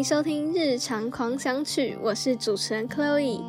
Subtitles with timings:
[0.00, 3.44] 迎收听《日常狂想曲》，我是主持人 Chloe。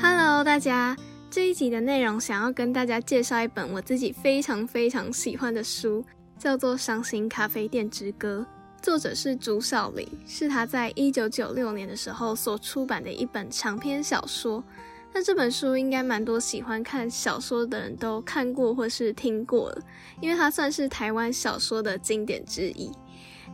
[0.00, 0.96] Hello，大家，
[1.28, 6.02] 这一集的内容想要跟大家介绍一本我自己非常非常喜欢的书，
[6.38, 8.46] 叫做《伤心咖啡店之歌》，
[8.82, 14.64] 作者是朱少林，是他在一九九六年的时候所出版的一本长篇小说。
[15.12, 19.82] 那这本书应该蛮多喜欢看小说的人都看过或是听过了，
[20.20, 22.90] 因为它算是台湾小说的经典之一。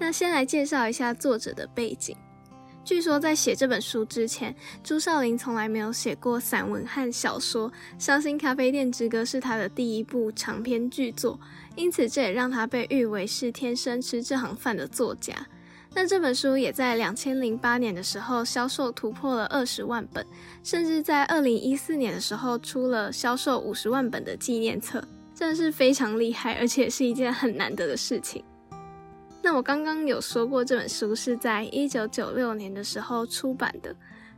[0.00, 2.16] 那先来介绍一下作者的背景。
[2.84, 4.52] 据说在写这本书之前，
[4.82, 11.38] 朱少林从来没有写过散文和小说，《伤心咖啡店之歌》是他的第一部长篇巨作，
[11.76, 15.32] 因此这也让他被誉为是天生吃这行饭的作家。
[15.94, 20.26] 那这本书也在两千零八年的时候销售突破了二十万本，
[20.64, 28.42] 甚至在二零一四年的时候出了销售五十万本的纪念册，真的是非常厉害，而且是一件很难得的事情。
[29.42, 33.94] 那我刚刚有说过，这本书是在一九九六年的时候出版的，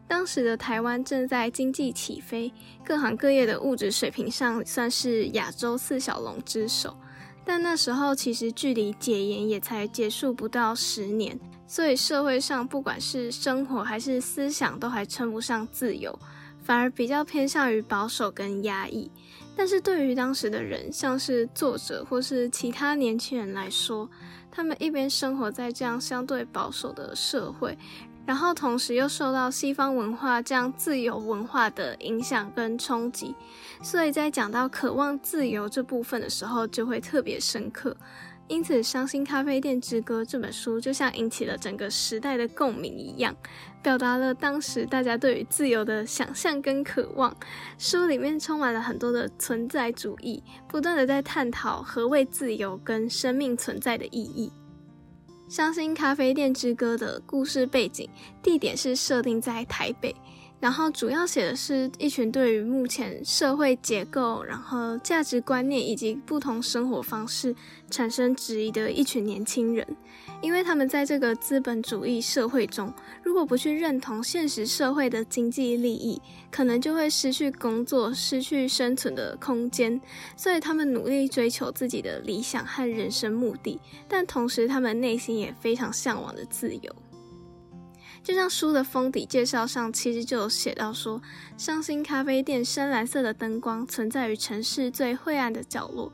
[0.09, 2.53] 当时的台湾正在经济起飞，
[2.85, 6.97] 各行各业的物质水平上算是亚洲四小龙之首。
[7.45, 16.19] 但那时候其实距离解严也才结束不到十年，所以社会上不管是生活还是思想都还称不上自由，
[16.63, 19.11] 反而比较偏向于保守跟压抑。
[19.57, 24.09] 但是对于当时的人，像是作者或是其他年轻人来说，
[24.51, 27.77] 他们一边生活在这样相对保守的社会。
[28.27, 33.35] 然后同时又受到西方文化这样自由文化的影响跟冲击，
[33.83, 37.97] 所以在讲到渴望自由这部分的时候，就会特别深刻。
[38.47, 43.35] 因此，《伤心咖啡店之歌》这本书就像引起了整个时代的共鸣一样，
[43.83, 47.35] 表达了当时大家对于自由的想象跟渴望。
[47.79, 54.53] 书里面充满了很多的存在主义，不断的在探讨何谓自由跟生命存在的意义。
[55.49, 58.09] 《伤心咖啡店之歌》的故事背景
[58.43, 60.15] 地点是设定在台北，
[60.65, 67.55] 然后主要写的是一群对于目前社会结构、然后价值观念以及不同生活方式
[67.91, 69.87] 产生质疑的一群年轻人。
[70.41, 72.91] 因为他们在这个资本主义社会中，
[73.23, 76.19] 如果不去认同现实社会的经济利益，
[76.51, 80.01] 可能就会失去工作、失去生存的空间。
[80.35, 86.97] 所以他们努力追求自己的理想和人生目的，但同时他们内心也非常向往的自由。
[88.25, 91.21] 就像书的封底介绍上，其实就有写到说，
[91.59, 96.11] 伤心咖啡店深蓝色的灯光存在于城市最晦暗的角落，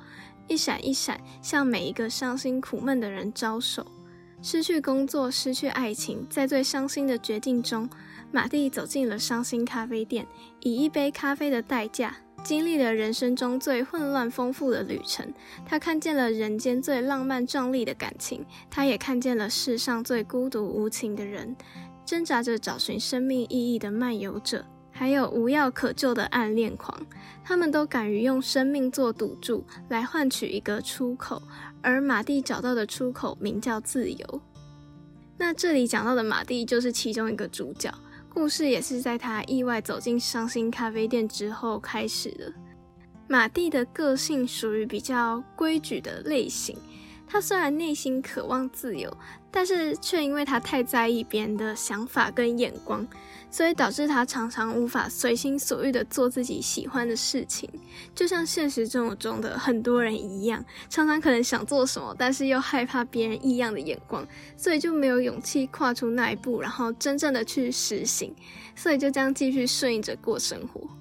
[0.49, 3.87] 一闪一闪，向每一个伤心苦闷的人招手。
[4.43, 7.89] 失去工作，失去爱情，在最伤心的绝境中，
[8.33, 10.27] 马蒂走进了伤心咖啡店，
[10.63, 15.33] 以一杯咖啡的代价，经历了人生中最混乱丰富的旅程。
[15.65, 21.55] 他看见了人间最浪漫壮丽的感情，他也看见了世上最孤独无情的人，
[22.11, 27.01] 挣扎着找寻生命意义的漫游者，还有无药可救的暗恋狂。
[27.45, 31.41] 他们都敢于用生命做赌注，来换取一个出口。
[31.81, 34.43] 而马蒂找到的出口名叫自由。
[35.39, 37.95] 那这里讲到的马蒂就是其中一个主角，
[38.29, 42.53] 故事也是在他意外走进伤心咖啡店之后开始的。
[43.29, 46.77] 马蒂的个性属于比较规矩的类型。
[47.33, 49.17] 他虽然内心渴望自由，
[49.51, 53.07] 但是却因为他太在意别人的想法跟眼光，
[53.51, 57.69] 所以导致他常常无法随心所欲的做自己喜欢的事情。
[58.15, 68.35] 就像现实生活中的很多人一样，常常可能想做什么，但是又害怕别人异样的眼光，所以就没有勇气跨出那一步，然后真正的去实行，
[68.77, 71.00] 所以就这样继续顺应着过生活。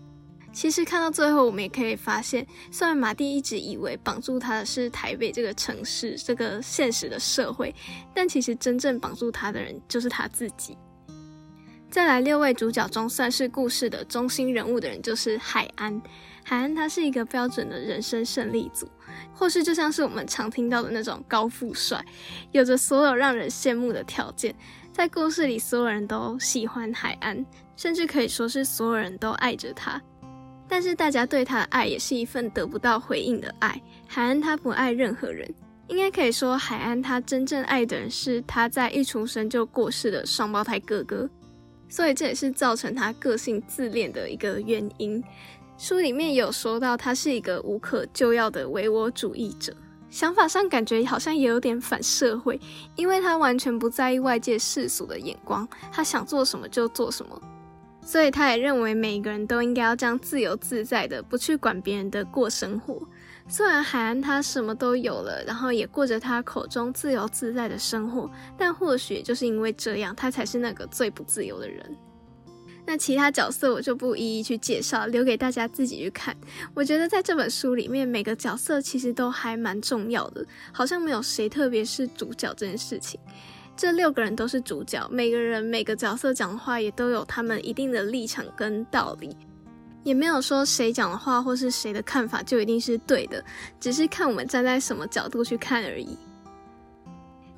[0.51, 7.73] 其实看到最后，我们也可以发现，虽然马蒂一直以为绑住他的是台北这个城市、这个现实的社会，
[8.13, 10.77] 但其实真正绑住他的人就是他自己。
[11.89, 16.01] 再来，六位主角中算是故事的中心人物的人就是海安。
[16.43, 18.87] 海安他是一个标准的人生胜利组，
[19.33, 22.03] 或是就像是我们常听到的那种高富帅，
[22.51, 24.53] 有着所有让人羡慕的条件。
[24.91, 27.45] 在故事里，所有人都喜欢海安，
[27.75, 30.01] 甚至可以说是所有人都爱着他。
[30.69, 33.81] 但是大家对他的爱也是一份得不到回应的爱。
[34.07, 35.51] 海安他不爱任何人，
[35.87, 41.27] 应该可以说海安他真正爱的人是他在一出生就过世的双胞胎哥哥，
[41.89, 45.21] 所以这也是造成他个性自恋的一个原因。
[45.77, 49.73] 书里面有说到他是一个无可救药的唯我主义者，
[50.09, 52.59] 想法上感觉好像也有点反社会，
[52.95, 57.41] 因为他完全不在意外界世俗的眼光，他想做什么就做什么。
[58.01, 63.01] 所以他也认为每个人都应该要这样自由自在的，不去管别人的过生活。
[63.47, 71.95] 虽然海安他什么都有了，然后也过着他口中自由自在的生活，但或许就是因为这样，他才是那个最不自由的人。
[72.85, 76.35] 那其他角色我就不一一去介绍，留给大家自己去看。
[76.73, 83.19] 我觉得在这本书里面，每个角色其实都还蛮重要的，好像没有谁特别是主角这件事情。
[83.79, 89.33] 这六个人都是主角，每个人每个角色讲的话也都有他们一定的立场跟道理，
[90.03, 93.41] 也没有说谁讲的话或是谁的看法就一定是对的，
[93.79, 96.17] 只是看我们站在什么角度去看而已。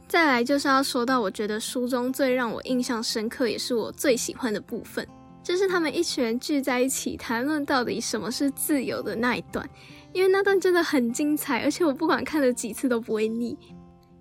[0.08, 5.04] 再来就是要说到，我觉得书中最让我印象深刻，也是我最喜欢的部分。
[5.42, 9.68] 就是他们一群人聚在一起谈论到底什么是自由的那一段，
[10.14, 13.58] 因为那段真的很精彩，而且我不管看了几次都不会腻。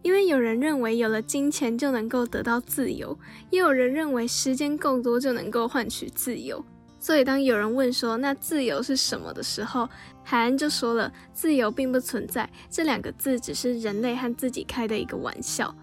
[0.02, 3.19] 因为有人认为有了金钱就能够得到自由，
[3.50, 6.64] 也有人认为时间够多就能够换取自由。
[6.99, 9.88] 所以当有人问说那自由是什么的时候，
[10.23, 15.75] 海安就说了：自由并不存在，这两个字只是人类和自己开的一个玩笑。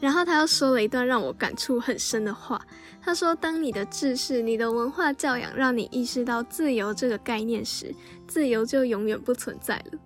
[0.00, 2.60] 然后他又说了一段让我感触很深的话。
[3.00, 7.94] 他说：“当你的知识、你的文化教养让你意识到自由这个概念时，
[8.26, 9.98] 自由就永远不存在了。”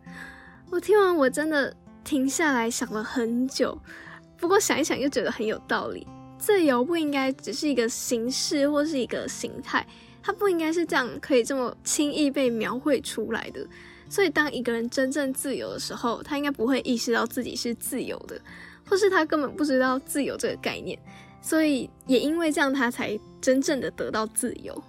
[0.71, 1.73] 我听完，我真的
[2.05, 3.79] 停下来想了很久。
[4.39, 6.07] 不过想一想，又觉得很有道理。
[6.39, 9.87] 自由不应该只是一个形式或是一个形态，
[10.23, 13.67] 它不应该是这样可以这么轻易被描绘出来的。
[14.09, 18.41] 所以，当一个人真正自由的时候，他应该不会意识到自己是自由的，
[18.89, 20.99] 或是他根本不知道自由这个概念。
[21.43, 24.83] 所以也因为这样，他才真正的得到自由。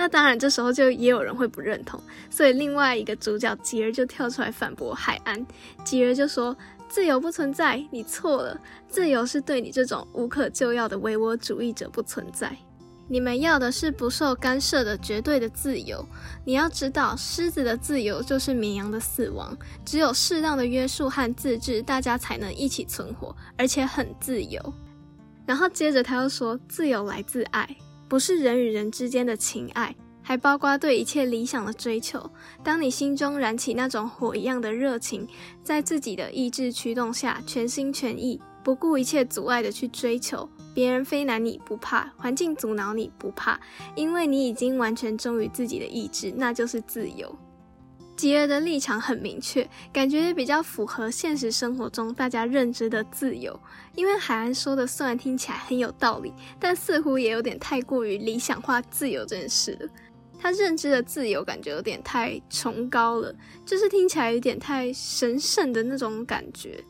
[0.00, 2.02] 那当然，这时候就也有人会不认同。
[2.30, 5.46] 所以另外一个主角吉儿就跳出来反驳海安。
[5.84, 6.56] 吉儿就说
[6.88, 8.58] ：“自由不存在，你错了。
[8.88, 12.56] 自由是对你这种无可救药的唯我主义者不存在。
[13.08, 16.02] 你们要的是不受干涉的绝对的自由。
[16.46, 19.54] 你要知道，狮子的自由就是绵羊的死亡。
[19.84, 24.74] 只有适当的约束和自治，大家才能一起存活，而且很自由。”
[25.44, 27.68] 然后接着他又说：“自由来自爱，
[28.10, 32.28] 不是人与人之间的情爱，还包括对一切理想的追求。
[32.64, 35.28] 当你心中燃起那种火一样的热情，
[35.62, 43.60] 在自己的意志驱动下，全心全意、不顾一切阻碍的去追求，别人非难你不怕，环境阻挠你不怕，
[43.94, 47.32] 因为你已经完全忠于自己的意志，那就是自由。”
[48.20, 53.58] 吉尔的立场很明确，感觉也比较符合现实生活中大家认知的自由。
[53.94, 59.88] 因为海安说的虽然听起来很有道理，但似乎也有点太过于理想化自由这件事了。
[60.38, 63.34] 他认知的自由感觉有点太崇高了，
[63.64, 66.84] 就是听起来有点太神圣的那种感觉。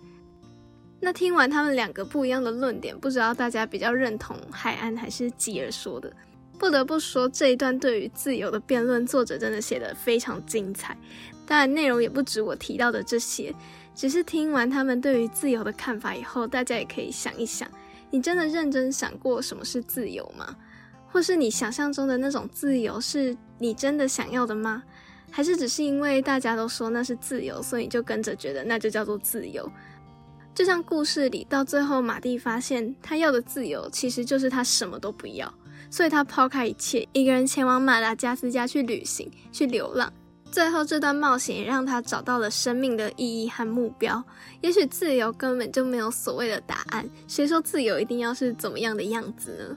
[0.99, 6.13] 那听完他们两个不一样的论点，不知道大家比较认同海安还是吉尔说的？
[6.61, 10.95] 不得不说，这一段对于自由的辩论，作者真的写得非常精彩。
[11.47, 13.55] 当然，内容也不止我提到的这些，
[13.95, 17.67] 只是听完他们对于自由的看法以后，大家也可以想一想：
[18.11, 20.55] 你真的认真想过什么是自由吗？
[21.09, 24.83] 或是你想象中的那种自由，是你真的想要的吗？
[25.31, 29.67] 还是只是因为大家都说那是自由，所以你就跟着觉得那就叫做自由？
[30.55, 35.51] 就像故事里，到最后马蒂发现他要的自由，其实就是他什么都不要。
[35.91, 40.11] 所以他抛开一切，一个人前往马达加斯加去旅行、去流浪。
[40.51, 44.23] 最后这段冒险也让他找到了生命的意义和目标。
[44.61, 49.77] 也许自由根本就没有所谓的答案，谁说自由一定要是怎么样的样子呢？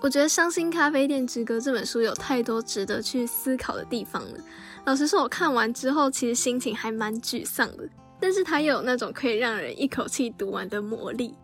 [0.00, 4.38] 我觉得《伤心咖啡店之歌》这本书有太多值得去思考的地方了。
[4.84, 7.88] 老实说，我看完之后其实心情还蛮沮丧的，
[8.20, 11.34] 但是它又有那种可以让人一口气读完的魔力。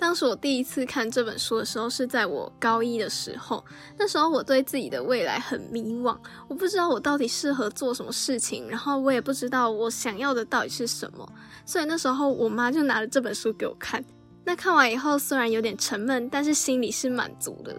[0.00, 3.62] 当时我第一次看这本书的时候，是在我高一的时候。
[3.98, 6.16] 那时候我对自己的未来很迷惘，
[6.48, 11.30] 我不知道我到底适合做什么事情，然后我也不知道我想要的到底是什么。
[11.66, 14.02] 所以那时候我妈就拿了这本书给我看。
[14.42, 17.76] 那看完以后，虽然有点沉闷，但是心里是满足的。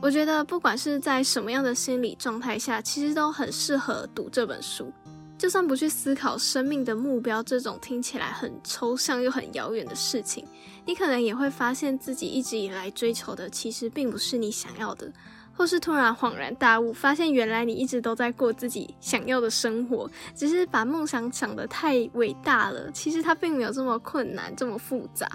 [0.00, 4.90] 我觉得不管是在什么样的心理状态下，其实都很适合读这本书。
[5.38, 10.44] 就算不去思考生命的目标这种听起来很抽象又很遥远的事情，
[10.84, 15.10] 你可能也会发现自己一直以来追求的其实并不是你想要的，
[15.54, 22.90] 或是突然恍然大悟，发现原来你一直都在过自己想要的生活，只是把梦想想得太伟大了。
[22.90, 25.30] 其实它并没有这么困难，这么复杂。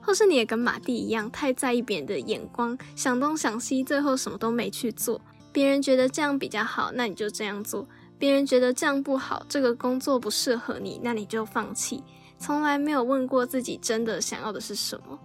[0.00, 5.20] 或是你也跟马蒂一样，太在意别人的眼光，想东想西，最后什么都没去做。
[5.52, 7.86] 别人觉得这样比较好，那你就这样做。
[8.22, 12.04] 别人觉得这样不好，这个工作不适合你，那你就放弃。
[12.38, 15.18] 从来没有问过自己真的想要的是什么。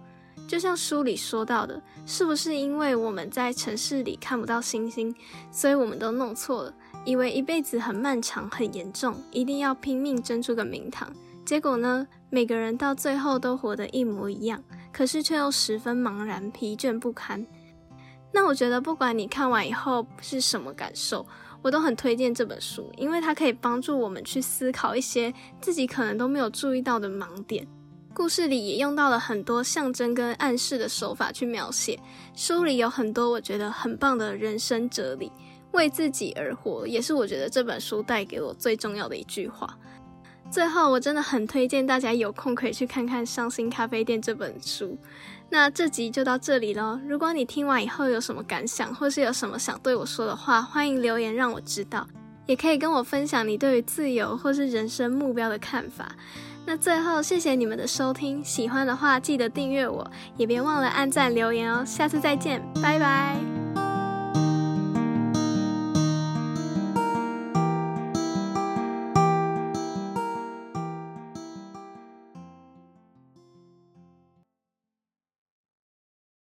[0.48, 5.14] 就像书里说到的，是不是因为我们在城市里看不到星星，
[5.52, 6.74] 所以我们都弄错了？
[7.04, 11.08] 以为一辈子很漫长、很严重，一定要拼命争出个名堂。
[11.46, 14.60] 结果呢，每个人到最后都活得一模一样，
[14.92, 17.46] 可是却又十分茫然、疲倦不堪。
[18.32, 21.24] 那我觉得，不管你看完以后是什么感受，
[21.62, 27.66] 我都很推荐这本书，因为它可以帮助我们去思考一些自己可能都没有注意到的盲点。
[28.14, 31.98] 故事里也用到了很多象征跟暗示的手法去描写，
[32.34, 35.30] 书里有很多我觉得很棒的人生哲理。
[35.72, 39.78] 为自己而活，也是我觉得这本书带给我最重要的一句话。
[40.50, 44.96] 最后，我真的很推荐大家有空可以去看看《伤心咖啡店》这本书。
[45.50, 47.00] 那这集就到这里喽。
[47.06, 52.06] 如果你听完以后有什么感想，或是有什么想对我说的话，欢迎留言让我知道。
[52.46, 56.10] 也可以跟我分享你对于自由或是人生目标的看法。
[56.64, 58.44] 那最后，谢谢你们的收听。
[58.44, 61.82] 喜欢的话，记得订阅我，也别忘了按赞留言哦。
[61.84, 63.57] 下次再见，拜拜。